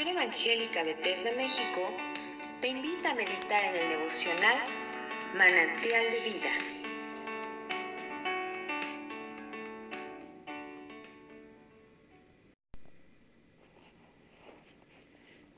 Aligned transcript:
Misión 0.00 0.16
Evangélica 0.16 0.82
Bethesda 0.82 1.30
México 1.36 1.94
te 2.62 2.68
invita 2.68 3.10
a 3.10 3.14
meditar 3.14 3.62
en 3.66 3.74
el 3.74 3.88
devocional 3.90 4.56
Manantial 5.36 6.04
de 6.10 6.20
Vida. 6.20 6.50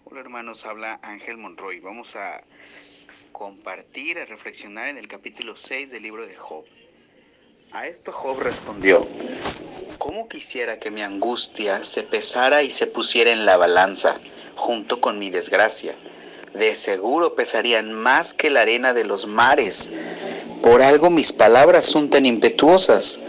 Hola 0.06 0.20
hermanos, 0.22 0.66
habla 0.66 0.98
Ángel 1.04 1.36
Monroy. 1.36 1.78
Vamos 1.78 2.16
a 2.16 2.42
compartir, 3.30 4.18
a 4.18 4.24
reflexionar 4.24 4.88
en 4.88 4.98
el 4.98 5.06
capítulo 5.06 5.54
6 5.54 5.92
del 5.92 6.02
libro 6.02 6.26
de 6.26 6.34
Job. 6.34 6.64
A 7.70 7.86
esto 7.86 8.10
Job 8.10 8.40
respondió, 8.40 9.06
¿cómo 10.02 10.26
quisiera 10.26 10.80
que 10.80 10.90
mi 10.90 11.00
angustia 11.00 11.84
se 11.84 12.02
pesara 12.02 12.64
y 12.64 12.72
se 12.72 12.88
pusiera 12.88 13.30
en 13.30 13.46
la 13.46 13.56
balanza 13.56 14.16
junto 14.56 15.00
con 15.00 15.20
mi 15.20 15.30
desgracia? 15.30 15.94
De 16.54 16.74
seguro 16.74 17.36
pesarían 17.36 17.92
más 17.92 18.34
que 18.34 18.50
la 18.50 18.62
arena 18.62 18.94
de 18.94 19.04
los 19.04 19.28
mares. 19.28 19.90
Por 20.60 20.82
algo 20.82 21.08
mis 21.08 21.32
palabras 21.32 21.84
son 21.84 22.10
tan 22.10 22.26
impetuosas. 22.26 23.20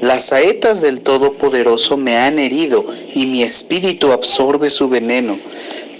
Las 0.00 0.24
saetas 0.24 0.80
del 0.80 1.02
Todopoderoso 1.02 1.96
me 1.96 2.16
han 2.16 2.40
herido 2.40 2.84
y 3.12 3.26
mi 3.26 3.44
espíritu 3.44 4.10
absorbe 4.10 4.70
su 4.70 4.88
veneno. 4.88 5.38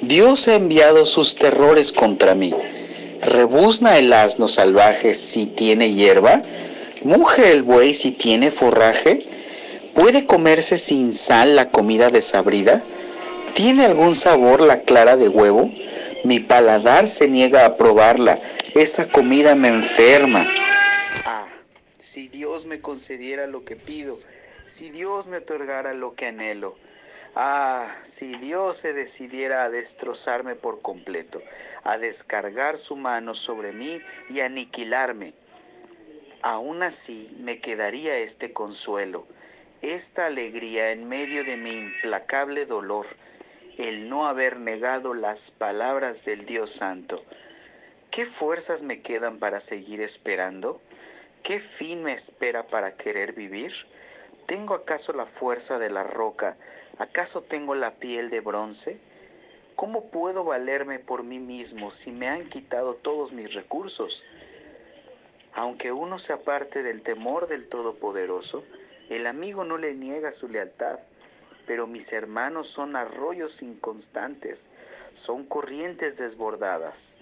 Dios 0.02 0.48
ha 0.48 0.56
enviado 0.56 1.06
sus 1.06 1.37
terrores 1.37 1.92
contra 1.92 2.34
mí. 2.34 2.52
¿Rebuzna 3.23 3.98
el 3.98 4.12
asno 4.12 4.48
salvaje 4.48 5.14
si 5.14 5.46
tiene 5.46 5.92
hierba? 5.92 6.42
¿Muge 7.04 7.52
el 7.52 7.62
buey 7.62 7.95
si 7.95 8.10
tiene 8.10 8.50
forraje? 8.50 9.27
¿Puede 9.98 10.27
comerse 10.27 10.79
sin 10.79 11.13
sal 11.13 11.57
la 11.57 11.73
comida 11.73 12.09
desabrida? 12.09 12.85
¿Tiene 13.57 13.85
algún 13.85 14.15
sabor 14.15 14.60
la 14.60 14.82
clara 14.82 15.16
de 15.16 15.29
huevo? 15.29 15.73
Mi 16.23 16.38
paladar 16.38 17.09
se 17.09 17.27
niega 17.27 17.66
a 17.66 17.77
probarla. 17.77 18.40
Esa 18.77 19.10
comida 19.10 19.57
me 19.57 19.66
enferma. 19.66 20.46
Ah, 21.24 21.49
si 21.99 22.29
Dios 22.29 22.66
me 22.66 22.80
concediera 22.80 23.49
lo 23.49 23.65
que 23.65 23.74
pido, 23.74 24.16
si 24.66 24.90
Dios 24.90 25.27
me 25.27 25.38
otorgara 25.38 25.93
lo 25.95 26.15
que 26.15 26.27
anhelo. 26.27 26.77
Ah, 27.35 27.88
si 28.05 28.37
Dios 28.37 28.77
se 28.77 28.93
decidiera 28.93 29.65
a 29.65 29.68
destrozarme 29.68 30.55
por 30.55 30.80
completo, 30.80 31.43
a 31.83 31.99
descargar 31.99 32.77
su 32.77 32.95
mano 32.95 33.35
sobre 33.35 33.73
mí 33.73 33.99
y 34.30 34.43
aniquilarme 34.43 35.35
aún 36.43 36.83
así 36.83 37.35
me 37.40 37.59
quedaría 37.59 38.18
este 38.18 38.52
consuelo, 38.52 39.27
esta 39.82 40.26
alegría 40.26 40.90
en 40.90 41.09
medio 41.09 41.45
de 41.45 41.57
mi 41.57 41.71
implacable 41.71 42.65
dolor, 42.65 43.07
el 43.76 44.09
no 44.09 44.26
haber 44.26 44.59
negado 44.59 45.15
las 45.15 45.52
palabras 45.52 46.24
del 46.24 46.46
Dios 46.46 46.73
Santo. 46.73 47.24
¿Qué 48.10 48.26
fuerzas 48.26 48.82
me 48.82 49.02
quedan 49.02 49.38
para 49.38 49.60
seguir 49.60 50.01
esperando? 50.01 50.80
¿Qué 51.45 51.60
fin 51.60 52.02
me 52.02 52.12
espera 52.12 52.66
para 52.66 52.96
querer 52.96 53.34
vivir? 53.34 53.73
¿Tengo 54.46 54.74
acaso 54.74 55.12
la 55.12 55.26
fuerza 55.26 55.79
de 55.79 55.90
la 55.90 56.02
roca? 56.02 56.56
¿Acaso 56.99 57.43
tengo 57.43 57.76
la 57.76 57.95
piel 57.95 58.30
de 58.30 58.40
bronce? 58.40 58.99
¿Cómo 59.76 60.06
puedo 60.06 60.43
valerme 60.43 60.99
por 60.99 61.23
mí 61.23 61.38
mismo 61.38 61.93
si 61.93 62.10
me 62.10 62.26
han 62.26 62.49
quitado 62.49 62.95
todos 62.95 63.32
mis 63.32 63.54
recursos? 63.54 64.25
Aunque 65.53 65.93
uno 65.93 66.19
se 66.19 66.32
aparte 66.32 66.82
del 66.82 67.03
temor 67.03 67.47
del 67.47 67.69
Todopoderoso, 67.69 68.65
el 69.09 69.26
amigo 69.26 69.64
no 69.64 69.78
le 69.78 69.94
niega 69.94 70.32
su 70.32 70.48
lealtad, 70.48 70.98
pero 71.66 71.87
mis 71.87 72.12
hermanos 72.12 72.69
son 72.69 72.97
arroyos 72.97 73.62
inconstantes, 73.62 74.70
son 75.12 75.44
corrientes 75.44 76.19
desbordadas, 76.19 77.16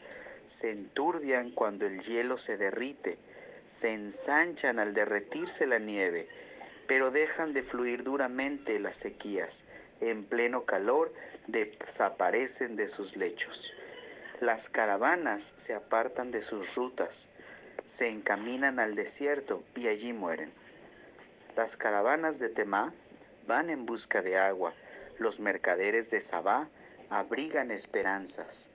se 0.45 0.71
enturbian 0.71 1.51
cuando 1.51 1.87
el 1.87 2.01
hielo 2.01 2.39
se 2.39 2.57
derrite, 2.57 3.19
se 3.67 3.93
ensanchan 3.93 4.79
al 4.79 4.95
derretirse 4.95 5.67
la 5.67 5.79
nieve, 5.79 6.29
pero 6.87 7.11
dejan 7.11 7.53
de 7.53 7.63
fluir 7.63 8.05
duramente 8.05 8.79
las 8.79 8.97
sequías, 8.97 9.67
en 10.01 10.25
pleno 10.25 10.65
calor 10.65 11.13
desaparecen 11.47 12.77
de 12.77 12.87
sus 12.87 13.17
lechos. 13.17 13.73
Las 14.41 14.69
caravanas 14.69 15.53
se 15.57 15.75
apartan 15.75 16.31
de 16.31 16.43
sus 16.43 16.75
rutas, 16.77 17.31
se 17.85 18.09
encaminan 18.09 18.79
al 18.79 18.95
desierto 18.95 19.65
y 19.75 19.89
allí 19.89 20.13
mueren. 20.13 20.53
Las 21.57 21.79
caravanas 21.79 22.39
de 22.39 22.51
Temá 22.51 22.93
van 23.47 23.71
en 23.71 23.87
busca 23.87 24.21
de 24.21 24.37
agua, 24.37 24.75
los 25.17 25.41
mercaderes 25.41 26.11
de 26.11 26.21
Sabá 26.21 26.69
abrigan 27.09 27.71
esperanzas, 27.71 28.73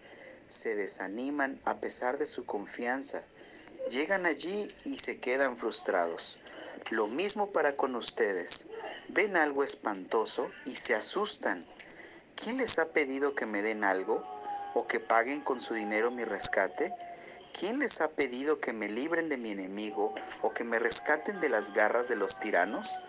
se 0.47 0.75
desaniman 0.75 1.61
a 1.63 1.79
pesar 1.79 2.17
de 2.17 2.25
su 2.25 2.43
confianza, 2.47 3.21
llegan 3.91 4.25
allí 4.25 4.67
y 4.83 4.97
se 4.97 5.19
quedan 5.19 5.57
frustrados. 5.57 6.39
Lo 6.89 7.05
mismo 7.05 7.51
para 7.51 7.75
con 7.75 7.95
ustedes, 7.95 8.65
ven 9.09 9.37
algo 9.37 9.63
espantoso 9.63 10.49
y 10.65 10.73
se 10.73 10.95
asustan. 10.95 11.63
¿Quién 12.35 12.57
les 12.57 12.79
ha 12.79 12.87
pedido 12.87 13.35
que 13.35 13.45
me 13.45 13.61
den 13.61 13.83
algo 13.83 14.25
o 14.73 14.87
que 14.87 14.99
paguen 14.99 15.41
con 15.41 15.59
su 15.59 15.75
dinero 15.75 16.09
mi 16.09 16.23
rescate? 16.23 16.91
¿Quién 17.53 17.79
les 17.79 17.99
ha 17.99 18.09
pedido 18.09 18.61
que 18.61 18.71
me 18.71 18.87
libren 18.87 19.27
de 19.27 19.37
mi 19.37 19.51
enemigo 19.51 20.15
o 20.41 20.53
que 20.53 20.63
me 20.63 20.79
rescaten 20.79 21.39
de 21.41 21.49
las 21.49 21.73
garras 21.73 22.07
de 22.07 22.15
los 22.15 22.39
tiranos? 22.39 22.99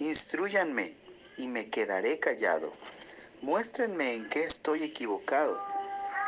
Instruyanme 0.00 0.96
y 1.36 1.46
me 1.46 1.70
quedaré 1.70 2.18
callado. 2.18 2.72
Muéstrenme 3.42 4.14
en 4.14 4.28
qué 4.28 4.42
estoy 4.42 4.82
equivocado. 4.82 5.56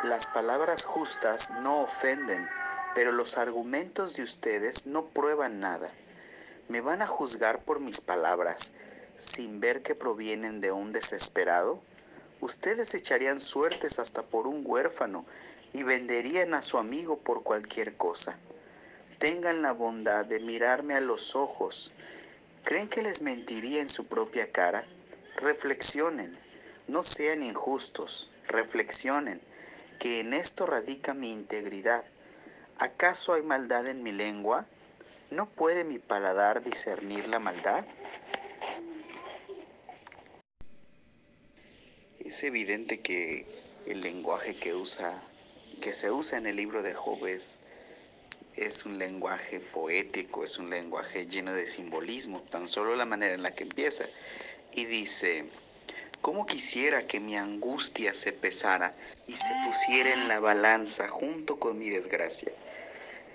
Las 0.03 0.27
palabras 0.27 0.85
justas 0.85 1.51
no 1.61 1.81
ofenden, 1.81 2.47
pero 2.95 3.11
los 3.11 3.37
argumentos 3.37 4.15
de 4.15 4.23
ustedes 4.23 4.85
no 4.85 5.07
prueban 5.07 5.59
nada. 5.59 5.91
¿Me 6.69 6.79
van 6.79 7.01
a 7.01 7.07
juzgar 7.07 7.65
por 7.65 7.81
mis 7.81 7.99
palabras 7.99 8.73
sin 9.17 9.59
ver 9.59 9.83
que 9.83 9.95
provienen 9.95 10.61
de 10.61 10.71
un 10.71 10.93
desesperado? 10.93 11.81
Ustedes 12.39 12.95
echarían 12.95 13.39
suertes 13.39 13.99
hasta 13.99 14.23
por 14.23 14.47
un 14.47 14.63
huérfano 14.65 15.25
y 15.73 15.83
venderían 15.83 16.53
a 16.53 16.61
su 16.61 16.77
amigo 16.77 17.19
por 17.19 17.43
cualquier 17.43 17.95
cosa. 17.95 18.37
Tengan 19.19 19.61
la 19.61 19.71
bondad 19.71 20.25
de 20.25 20.39
mirarme 20.39 20.93
a 20.93 21.01
los 21.01 21.35
ojos. 21.35 21.91
¿Creen 22.63 22.87
que 22.89 23.01
les 23.01 23.21
mentiría 23.21 23.81
en 23.81 23.89
su 23.89 24.05
propia 24.05 24.51
cara? 24.51 24.85
Reflexionen, 25.37 26.35
no 26.87 27.03
sean 27.03 27.43
injustos, 27.43 28.29
reflexionen, 28.47 29.41
que 29.99 30.19
en 30.19 30.33
esto 30.33 30.65
radica 30.65 31.13
mi 31.13 31.31
integridad. 31.31 32.03
¿Acaso 32.77 33.33
hay 33.33 33.43
maldad 33.43 33.87
en 33.87 34.03
mi 34.03 34.11
lengua? 34.11 34.65
¿No 35.31 35.47
puede 35.47 35.83
mi 35.83 35.99
paladar 35.99 36.63
discernir 36.63 37.27
la 37.27 37.39
maldad? 37.39 37.85
Es 42.19 42.43
evidente 42.43 42.99
que 42.99 43.45
el 43.85 44.01
lenguaje 44.01 44.55
que 44.55 44.73
usa 44.73 45.13
que 45.75 45.93
se 45.93 46.11
usa 46.11 46.37
en 46.37 46.47
el 46.47 46.55
libro 46.55 46.81
de 46.81 46.93
Job 46.93 47.25
es, 47.27 47.61
un 48.85 48.97
lenguaje 48.97 49.59
poético, 49.59 50.43
es 50.43 50.57
un 50.57 50.69
lenguaje 50.69 51.27
lleno 51.27 51.53
de 51.53 51.67
simbolismo, 51.67 52.41
tan 52.49 52.67
solo 52.67 52.95
la 52.95 53.05
manera 53.05 53.33
en 53.33 53.43
la 53.43 53.51
que 53.51 53.63
empieza. 53.63 54.05
Y 54.73 54.85
dice, 54.85 55.45
¿cómo 56.21 56.45
quisiera 56.45 57.07
que 57.07 57.19
mi 57.19 57.37
angustia 57.37 58.13
se 58.13 58.31
pesara 58.33 58.93
y 59.27 59.33
se 59.35 59.49
pusiera 59.65 60.13
en 60.13 60.27
la 60.27 60.39
balanza 60.39 61.07
junto 61.07 61.59
con 61.59 61.77
mi 61.77 61.89
desgracia? 61.89 62.51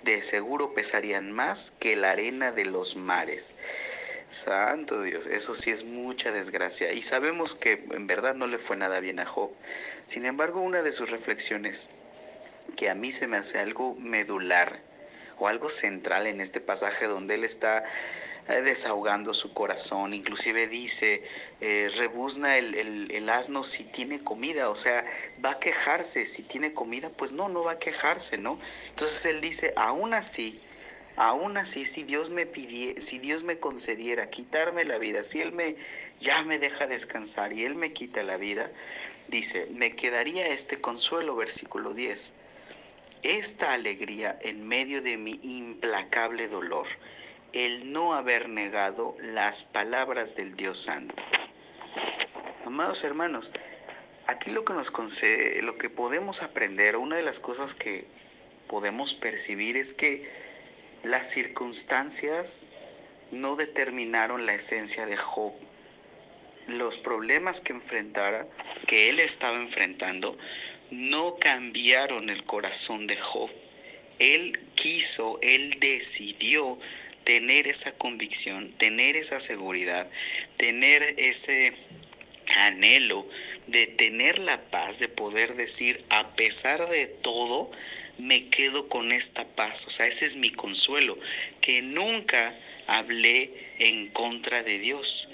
De 0.03 0.21
seguro 0.21 0.73
pesarían 0.73 1.31
más 1.31 1.71
que 1.71 1.95
la 1.95 2.11
arena 2.11 2.51
de 2.51 2.65
los 2.65 2.95
mares. 2.95 3.53
Santo 4.29 5.01
Dios, 5.01 5.27
eso 5.27 5.53
sí 5.53 5.71
es 5.71 5.83
mucha 5.83 6.31
desgracia. 6.31 6.93
Y 6.93 7.01
sabemos 7.01 7.55
que 7.55 7.83
en 7.91 8.07
verdad 8.07 8.33
no 8.33 8.47
le 8.47 8.57
fue 8.57 8.77
nada 8.77 8.99
bien 8.99 9.19
a 9.19 9.25
Job. 9.25 9.51
Sin 10.07 10.25
embargo, 10.25 10.61
una 10.61 10.81
de 10.83 10.91
sus 10.91 11.09
reflexiones 11.09 11.91
que 12.75 12.89
a 12.89 12.95
mí 12.95 13.11
se 13.11 13.27
me 13.27 13.37
hace 13.37 13.59
algo 13.59 13.95
medular 13.95 14.79
o 15.39 15.47
algo 15.47 15.69
central 15.69 16.27
en 16.27 16.41
este 16.41 16.61
pasaje 16.61 17.07
donde 17.07 17.35
él 17.35 17.43
está 17.43 17.83
eh, 18.47 18.61
desahogando 18.61 19.33
su 19.33 19.53
corazón, 19.53 20.13
inclusive 20.13 20.67
dice, 20.67 21.23
eh, 21.61 21.91
rebuzna 21.95 22.57
el, 22.57 23.09
el, 23.11 23.29
asno 23.29 23.63
si 23.63 23.85
tiene 23.85 24.23
comida, 24.23 24.69
o 24.69 24.75
sea, 24.75 25.05
va 25.43 25.51
a 25.51 25.59
quejarse, 25.59 26.25
si 26.25 26.43
tiene 26.43 26.73
comida, 26.73 27.09
pues 27.09 27.33
no, 27.33 27.49
no 27.49 27.63
va 27.63 27.73
a 27.73 27.79
quejarse, 27.79 28.37
¿no? 28.37 28.59
Entonces 28.89 29.25
él 29.25 29.41
dice, 29.41 29.73
aún 29.75 30.13
así, 30.13 30.59
aún 31.17 31.57
así, 31.57 31.85
si 31.85 32.03
Dios 32.03 32.29
me 32.29 32.45
pidiera, 32.45 32.99
si 32.99 33.19
Dios 33.19 33.43
me 33.43 33.59
concediera 33.59 34.29
quitarme 34.29 34.85
la 34.85 34.97
vida, 34.97 35.23
si 35.23 35.39
Él 35.39 35.51
me, 35.51 35.75
ya 36.19 36.43
me 36.43 36.57
deja 36.57 36.87
descansar 36.87 37.53
y 37.53 37.63
Él 37.63 37.75
me 37.75 37.93
quita 37.93 38.23
la 38.23 38.37
vida, 38.37 38.71
dice, 39.27 39.67
me 39.71 39.95
quedaría 39.95 40.47
este 40.47 40.81
consuelo, 40.81 41.35
versículo 41.35 41.93
10 41.93 42.40
esta 43.23 43.73
alegría 43.73 44.37
en 44.41 44.67
medio 44.67 45.01
de 45.01 45.17
mi 45.17 45.39
implacable 45.43 46.47
dolor, 46.47 46.87
el 47.53 47.91
no 47.91 48.13
haber 48.13 48.49
negado 48.49 49.15
las 49.21 49.63
palabras 49.63 50.35
del 50.35 50.55
Dios 50.55 50.79
Santo. 50.81 51.15
Amados 52.65 53.03
hermanos, 53.03 53.51
aquí 54.27 54.51
lo 54.51 54.63
que 54.65 54.73
nos 54.73 54.91
concede, 54.91 55.61
lo 55.61 55.77
que 55.77 55.89
podemos 55.89 56.41
aprender, 56.41 56.95
una 56.95 57.17
de 57.17 57.23
las 57.23 57.39
cosas 57.39 57.75
que 57.75 58.05
podemos 58.67 59.13
percibir 59.13 59.77
es 59.77 59.93
que 59.93 60.27
las 61.03 61.29
circunstancias 61.29 62.69
no 63.31 63.55
determinaron 63.55 64.45
la 64.45 64.53
esencia 64.53 65.05
de 65.05 65.17
Job. 65.17 65.53
Los 66.67 66.97
problemas 66.97 67.59
que 67.59 67.73
enfrentara, 67.73 68.47
que 68.87 69.09
él 69.09 69.19
estaba 69.19 69.57
enfrentando, 69.57 70.37
no 70.91 71.37
cambiaron 71.37 72.29
el 72.29 72.43
corazón 72.43 73.07
de 73.07 73.17
Job. 73.17 73.49
Él 74.19 74.59
quiso, 74.75 75.39
él 75.41 75.77
decidió 75.79 76.77
tener 77.23 77.67
esa 77.67 77.91
convicción, 77.93 78.71
tener 78.73 79.15
esa 79.15 79.39
seguridad, 79.39 80.07
tener 80.57 81.01
ese 81.17 81.73
anhelo 82.55 83.27
de 83.67 83.87
tener 83.87 84.39
la 84.39 84.61
paz, 84.69 84.99
de 84.99 85.07
poder 85.07 85.55
decir, 85.55 86.03
a 86.09 86.35
pesar 86.35 86.87
de 86.89 87.07
todo, 87.07 87.71
me 88.17 88.49
quedo 88.49 88.89
con 88.89 89.11
esta 89.11 89.47
paz. 89.47 89.87
O 89.87 89.91
sea, 89.91 90.07
ese 90.07 90.25
es 90.25 90.35
mi 90.35 90.51
consuelo, 90.51 91.17
que 91.61 91.81
nunca 91.81 92.55
hablé 92.87 93.51
en 93.79 94.09
contra 94.09 94.63
de 94.63 94.79
Dios, 94.79 95.29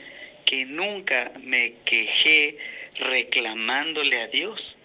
que 0.45 0.65
nunca 0.65 1.31
me 1.44 1.74
quejé 1.86 2.57
reclamándole 3.00 4.21
a 4.21 4.27
Dios. 4.27 4.77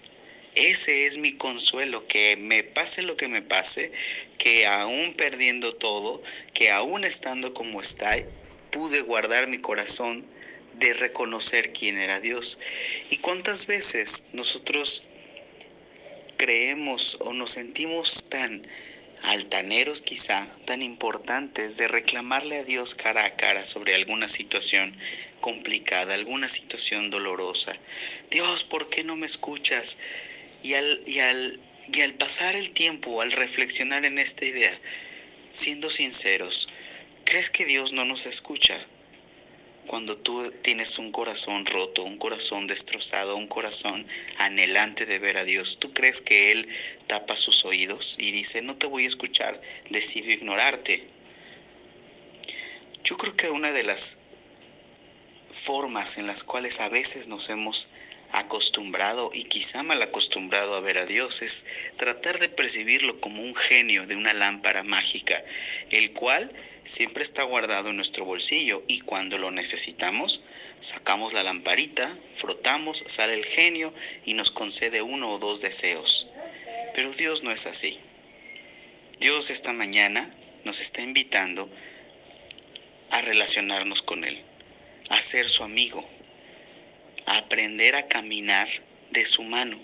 Ese 0.54 1.06
es 1.06 1.16
mi 1.16 1.32
consuelo, 1.32 2.06
que 2.06 2.36
me 2.36 2.62
pase 2.62 3.00
lo 3.02 3.16
que 3.16 3.28
me 3.28 3.40
pase, 3.40 3.90
que 4.36 4.66
aún 4.66 5.14
perdiendo 5.14 5.74
todo, 5.74 6.22
que 6.52 6.70
aún 6.70 7.04
estando 7.04 7.54
como 7.54 7.80
está, 7.80 8.16
pude 8.70 9.00
guardar 9.00 9.46
mi 9.46 9.58
corazón 9.58 10.26
de 10.74 10.92
reconocer 10.92 11.72
quién 11.72 11.98
era 11.98 12.20
Dios. 12.20 12.58
¿Y 13.10 13.16
cuántas 13.18 13.66
veces 13.66 14.24
nosotros 14.34 15.04
creemos 16.36 17.16
o 17.20 17.32
nos 17.32 17.52
sentimos 17.52 18.28
tan 18.28 18.66
altaneros 19.22 20.02
quizá, 20.02 20.48
tan 20.66 20.82
importantes 20.82 21.78
de 21.78 21.88
reclamarle 21.88 22.56
a 22.56 22.64
Dios 22.64 22.94
cara 22.94 23.24
a 23.24 23.36
cara 23.36 23.64
sobre 23.64 23.94
alguna 23.94 24.28
situación 24.28 24.94
complicada, 25.40 26.12
alguna 26.12 26.50
situación 26.50 27.08
dolorosa? 27.08 27.74
Dios, 28.30 28.64
¿por 28.64 28.90
qué 28.90 29.02
no 29.02 29.16
me 29.16 29.26
escuchas? 29.26 29.98
Y 30.62 30.74
al, 30.74 31.02
y 31.06 31.18
al, 31.18 31.60
y 31.92 32.00
al 32.00 32.14
pasar 32.14 32.56
el 32.56 32.70
tiempo, 32.70 33.20
al 33.20 33.32
reflexionar 33.32 34.04
en 34.04 34.18
esta 34.18 34.44
idea, 34.44 34.78
siendo 35.48 35.90
sinceros, 35.90 36.68
¿crees 37.24 37.50
que 37.50 37.64
Dios 37.64 37.92
no 37.92 38.04
nos 38.04 38.26
escucha? 38.26 38.78
cuando 39.86 40.16
tú 40.16 40.50
tienes 40.62 40.98
un 40.98 41.10
corazón 41.10 41.66
roto, 41.66 42.04
un 42.04 42.16
corazón 42.16 42.66
destrozado, 42.66 43.36
un 43.36 43.48
corazón 43.48 44.06
anhelante 44.38 45.06
de 45.06 45.18
ver 45.18 45.36
a 45.36 45.44
Dios, 45.44 45.78
¿tú 45.78 45.92
crees 45.92 46.20
que 46.20 46.52
Él 46.52 46.68
tapa 47.06 47.36
sus 47.36 47.64
oídos 47.64 48.16
y 48.18 48.30
dice, 48.30 48.62
no 48.62 48.76
te 48.76 48.86
voy 48.86 49.04
a 49.04 49.08
escuchar, 49.08 49.60
decido 49.90 50.30
ignorarte? 50.30 51.04
Yo 53.04 53.16
creo 53.16 53.36
que 53.36 53.50
una 53.50 53.72
de 53.72 53.82
las 53.82 54.18
formas 55.50 56.16
en 56.18 56.26
las 56.26 56.44
cuales 56.44 56.80
a 56.80 56.88
veces 56.88 57.28
nos 57.28 57.50
hemos 57.50 57.88
acostumbrado 58.32 59.30
y 59.32 59.44
quizá 59.44 59.82
mal 59.82 60.00
acostumbrado 60.02 60.74
a 60.74 60.80
ver 60.80 60.98
a 60.98 61.06
Dios 61.06 61.42
es 61.42 61.66
tratar 61.96 62.38
de 62.38 62.48
percibirlo 62.48 63.20
como 63.20 63.42
un 63.42 63.54
genio 63.54 64.06
de 64.06 64.16
una 64.16 64.32
lámpara 64.32 64.82
mágica, 64.82 65.44
el 65.90 66.12
cual 66.12 66.50
siempre 66.84 67.22
está 67.22 67.42
guardado 67.44 67.90
en 67.90 67.96
nuestro 67.96 68.24
bolsillo 68.24 68.82
y 68.88 69.00
cuando 69.00 69.38
lo 69.38 69.50
necesitamos, 69.50 70.42
sacamos 70.80 71.34
la 71.34 71.42
lamparita, 71.42 72.16
frotamos, 72.34 73.04
sale 73.06 73.34
el 73.34 73.44
genio 73.44 73.92
y 74.24 74.34
nos 74.34 74.50
concede 74.50 75.02
uno 75.02 75.30
o 75.30 75.38
dos 75.38 75.60
deseos. 75.60 76.28
Pero 76.94 77.12
Dios 77.12 77.42
no 77.42 77.52
es 77.52 77.66
así. 77.66 77.98
Dios 79.20 79.50
esta 79.50 79.72
mañana 79.72 80.28
nos 80.64 80.80
está 80.80 81.02
invitando 81.02 81.68
a 83.10 83.20
relacionarnos 83.20 84.02
con 84.02 84.24
Él, 84.24 84.38
a 85.10 85.20
ser 85.20 85.48
su 85.48 85.62
amigo, 85.64 86.08
aprender 87.26 87.96
a 87.96 88.08
caminar 88.08 88.68
de 89.10 89.26
su 89.26 89.42
mano, 89.44 89.78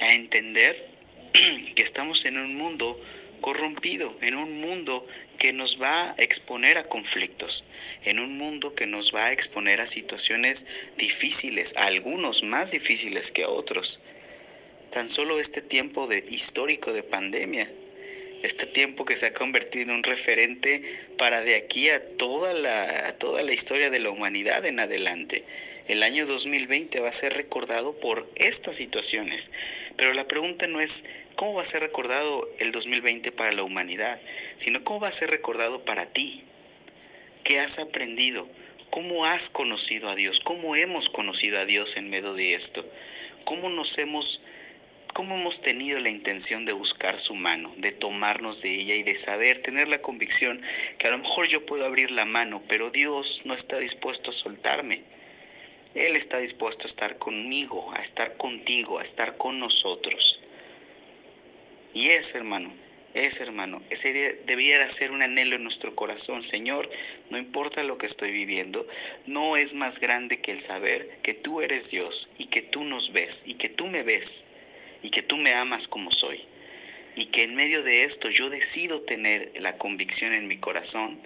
a 0.00 0.14
entender 0.14 0.86
que 1.74 1.82
estamos 1.82 2.24
en 2.24 2.38
un 2.38 2.54
mundo 2.56 3.00
corrompido, 3.40 4.16
en 4.22 4.34
un 4.34 4.60
mundo 4.60 5.06
que 5.38 5.52
nos 5.52 5.80
va 5.80 6.10
a 6.10 6.14
exponer 6.18 6.78
a 6.78 6.88
conflictos, 6.88 7.64
en 8.04 8.18
un 8.18 8.38
mundo 8.38 8.74
que 8.74 8.86
nos 8.86 9.14
va 9.14 9.26
a 9.26 9.32
exponer 9.32 9.80
a 9.80 9.86
situaciones 9.86 10.66
difíciles, 10.96 11.76
a 11.76 11.84
algunos 11.84 12.42
más 12.42 12.72
difíciles 12.72 13.30
que 13.30 13.44
a 13.44 13.48
otros. 13.48 14.00
Tan 14.90 15.06
solo 15.06 15.38
este 15.38 15.60
tiempo 15.60 16.06
de, 16.06 16.24
histórico 16.28 16.92
de 16.92 17.02
pandemia, 17.02 17.70
este 18.42 18.66
tiempo 18.66 19.04
que 19.04 19.16
se 19.16 19.26
ha 19.26 19.34
convertido 19.34 19.90
en 19.90 19.98
un 19.98 20.02
referente 20.02 20.82
para 21.18 21.42
de 21.42 21.56
aquí 21.56 21.88
a 21.90 22.02
toda 22.16 22.52
la, 22.54 23.08
a 23.08 23.12
toda 23.12 23.42
la 23.42 23.52
historia 23.52 23.90
de 23.90 24.00
la 24.00 24.10
humanidad 24.10 24.64
en 24.64 24.80
adelante. 24.80 25.44
El 25.88 26.02
año 26.02 26.26
2020 26.26 26.98
va 26.98 27.08
a 27.08 27.12
ser 27.12 27.34
recordado 27.34 27.94
por 27.94 28.28
estas 28.34 28.74
situaciones, 28.74 29.52
pero 29.96 30.12
la 30.14 30.26
pregunta 30.26 30.66
no 30.66 30.80
es 30.80 31.04
cómo 31.36 31.54
va 31.54 31.62
a 31.62 31.66
ser 31.66 31.80
recordado 31.80 32.48
el 32.58 32.72
2020 32.72 33.30
para 33.30 33.52
la 33.52 33.62
humanidad, 33.62 34.20
sino 34.56 34.82
cómo 34.82 34.98
va 34.98 35.08
a 35.08 35.12
ser 35.12 35.30
recordado 35.30 35.84
para 35.84 36.06
ti. 36.06 36.42
¿Qué 37.44 37.60
has 37.60 37.78
aprendido? 37.78 38.48
¿Cómo 38.90 39.26
has 39.26 39.48
conocido 39.48 40.08
a 40.08 40.16
Dios? 40.16 40.40
¿Cómo 40.40 40.74
hemos 40.74 41.08
conocido 41.08 41.60
a 41.60 41.64
Dios 41.64 41.96
en 41.96 42.10
medio 42.10 42.34
de 42.34 42.54
esto? 42.54 42.84
¿Cómo 43.44 43.68
nos 43.68 43.96
hemos 43.98 44.40
cómo 45.12 45.36
hemos 45.36 45.62
tenido 45.62 45.98
la 46.00 46.10
intención 46.10 46.66
de 46.66 46.72
buscar 46.72 47.18
su 47.18 47.34
mano, 47.36 47.72
de 47.78 47.92
tomarnos 47.92 48.60
de 48.60 48.74
ella 48.74 48.96
y 48.96 49.02
de 49.02 49.16
saber, 49.16 49.58
tener 49.58 49.88
la 49.88 50.02
convicción 50.02 50.60
que 50.98 51.06
a 51.06 51.10
lo 51.10 51.18
mejor 51.18 51.46
yo 51.46 51.64
puedo 51.64 51.86
abrir 51.86 52.10
la 52.10 52.26
mano, 52.26 52.62
pero 52.68 52.90
Dios 52.90 53.42
no 53.44 53.54
está 53.54 53.78
dispuesto 53.78 54.30
a 54.30 54.34
soltarme. 54.34 55.00
Está 56.16 56.38
dispuesto 56.38 56.84
a 56.84 56.88
estar 56.88 57.18
conmigo, 57.18 57.92
a 57.92 58.00
estar 58.00 58.38
contigo, 58.38 58.98
a 58.98 59.02
estar 59.02 59.36
con 59.36 59.60
nosotros. 59.60 60.40
Y 61.92 62.08
eso, 62.08 62.38
hermano, 62.38 62.72
eso, 63.12 63.42
hermano, 63.42 63.82
ese 63.90 64.38
debiera 64.46 64.88
ser 64.88 65.10
un 65.10 65.20
anhelo 65.20 65.56
en 65.56 65.62
nuestro 65.62 65.94
corazón. 65.94 66.42
Señor, 66.42 66.88
no 67.28 67.36
importa 67.36 67.82
lo 67.82 67.98
que 67.98 68.06
estoy 68.06 68.30
viviendo, 68.30 68.86
no 69.26 69.58
es 69.58 69.74
más 69.74 70.00
grande 70.00 70.40
que 70.40 70.52
el 70.52 70.60
saber 70.60 71.18
que 71.22 71.34
tú 71.34 71.60
eres 71.60 71.90
Dios 71.90 72.30
y 72.38 72.46
que 72.46 72.62
tú 72.62 72.84
nos 72.84 73.12
ves 73.12 73.44
y 73.46 73.54
que 73.54 73.68
tú 73.68 73.86
me 73.86 74.02
ves 74.02 74.44
y 75.02 75.10
que 75.10 75.22
tú 75.22 75.36
me 75.36 75.52
amas 75.52 75.86
como 75.86 76.10
soy. 76.10 76.42
Y 77.14 77.26
que 77.26 77.42
en 77.42 77.54
medio 77.56 77.82
de 77.82 78.04
esto 78.04 78.30
yo 78.30 78.48
decido 78.48 79.02
tener 79.02 79.52
la 79.60 79.76
convicción 79.76 80.32
en 80.32 80.48
mi 80.48 80.56
corazón 80.56 81.18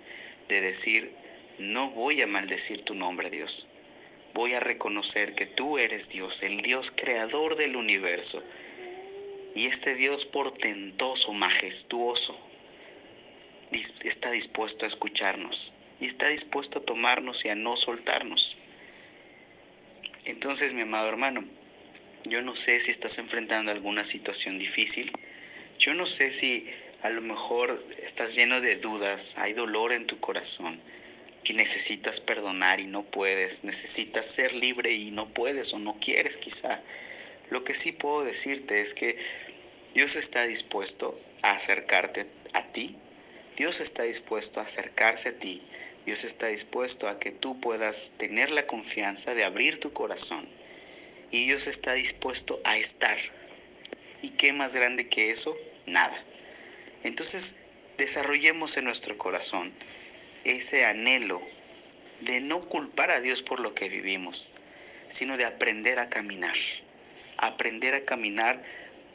de 0.49 0.61
decir, 0.61 1.13
no 1.59 1.91
voy 1.91 2.23
a 2.23 2.27
maldecir 2.27 2.83
tu 2.83 2.95
nombre, 2.95 3.31
Dios. 3.31 3.69
Voy 4.35 4.55
a 4.55 4.61
reconocer 4.61 5.35
que 5.35 5.47
tú 5.47 5.79
eres 5.79 6.11
Dios, 6.11 6.43
el 6.43 6.63
Dios 6.63 6.91
creador 6.91 7.57
del 7.57 7.77
universo 7.77 8.43
y 9.55 9.67
este 9.67 9.95
Dios 9.95 10.25
portentoso, 10.25 11.33
majestuoso, 11.33 12.39
está 13.73 14.31
dispuesto 14.31 14.85
a 14.85 14.89
escucharnos 14.89 15.75
y 16.01 16.07
está 16.07 16.29
dispuesto 16.29 16.79
a 16.79 16.83
tomarnos 16.83 17.45
y 17.45 17.49
a 17.49 17.55
no 17.55 17.77
soltarnos. 17.77 18.59
Entonces, 20.27 20.75
mi 20.75 20.83
amado 20.83 21.09
hermano, 21.09 21.45
yo 22.25 22.43
no 22.43 22.55
sé 22.55 22.79
si 22.81 22.91
estás 22.91 23.19
enfrentando 23.19 23.73
alguna 23.73 24.05
situación 24.05 24.59
difícil. 24.59 25.11
Yo 25.79 25.95
no 25.95 26.07
sé 26.07 26.31
si 26.31 26.67
a 27.03 27.11
lo 27.11 27.23
mejor 27.23 27.83
estás 28.03 28.35
lleno 28.35 28.61
de 28.61 28.77
dudas, 28.77 29.39
hay 29.39 29.55
dolor 29.55 29.93
en 29.93 30.07
tu 30.07 30.21
corazón, 30.21 30.79
que 31.45 31.55
necesitas 31.55 32.21
perdonar 32.21 32.81
y 32.81 32.87
no 32.87 33.03
puedes, 33.05 33.65
necesitas 33.65 34.27
ser 34.27 34.55
libre 34.55 34.93
y 34.93 35.11
no 35.11 35.29
puedes 35.29 35.73
o 35.73 35.79
no 35.79 35.97
quieres 35.99 36.37
quizá. 36.37 36.81
Lo 37.51 37.65
que 37.65 37.75
sí 37.75 37.93
puedo 37.93 38.25
decirte 38.25 38.81
es 38.81 38.95
que 38.95 39.17
Dios 39.95 40.17
está 40.17 40.45
dispuesto 40.45 41.19
a 41.43 41.53
acercarte 41.53 42.27
a 42.53 42.65
ti. 42.65 42.97
Dios 43.57 43.81
está 43.81 44.05
dispuesto 44.05 44.61
a 44.61 44.65
acercarse 44.65 45.31
a 45.31 45.39
ti. 45.39 45.61
Dios 46.07 46.25
está 46.25 46.47
dispuesto 46.47 47.09
a 47.09 47.19
que 47.19 47.33
tú 47.33 47.61
puedas 47.61 48.13
tener 48.17 48.51
la 48.51 48.67
confianza 48.67 49.35
de 49.35 49.45
abrir 49.45 49.81
tu 49.81 49.93
corazón. 49.93 50.47
Y 51.31 51.47
Dios 51.47 51.67
está 51.67 51.93
dispuesto 51.95 52.61
a 52.65 52.77
estar. 52.77 53.19
¿Y 54.23 54.31
qué 54.31 54.53
más 54.53 54.75
grande 54.75 55.09
que 55.09 55.31
eso? 55.31 55.57
Nada. 55.87 56.17
Entonces, 57.03 57.57
desarrollemos 57.99 58.77
en 58.77 58.85
nuestro 58.85 59.17
corazón 59.19 59.73
ese 60.45 60.85
anhelo 60.85 61.41
de 62.21 62.41
no 62.41 62.61
culpar 62.61 63.11
a 63.11 63.21
Dios 63.21 63.43
por 63.43 63.61
lo 63.61 63.75
que 63.75 63.89
vivimos, 63.89 64.53
sino 65.09 65.37
de 65.37 65.45
aprender 65.45 65.99
a 65.99 66.09
caminar. 66.09 66.55
Aprender 67.39 67.95
a 67.95 68.05
caminar 68.05 68.63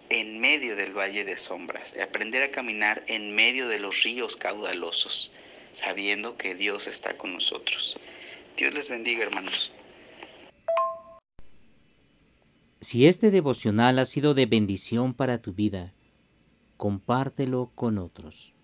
en 0.09 0.39
medio 0.39 0.75
del 0.75 0.97
valle 0.97 1.23
de 1.23 1.37
sombras, 1.37 1.95
aprender 1.97 2.41
a 2.41 2.51
caminar 2.51 3.03
en 3.07 3.35
medio 3.35 3.67
de 3.67 3.79
los 3.79 4.03
ríos 4.03 4.35
caudalosos, 4.35 5.31
sabiendo 5.71 6.37
que 6.37 6.55
Dios 6.55 6.87
está 6.87 7.17
con 7.17 7.33
nosotros. 7.33 7.97
Dios 8.57 8.73
les 8.73 8.89
bendiga, 8.89 9.23
hermanos. 9.23 9.73
Si 12.81 13.07
este 13.07 13.31
devocional 13.31 13.97
ha 13.99 14.05
sido 14.05 14.33
de 14.33 14.45
bendición 14.45 15.13
para 15.13 15.41
tu 15.41 15.53
vida, 15.53 15.93
compártelo 16.77 17.71
con 17.73 17.97
otros. 17.97 18.54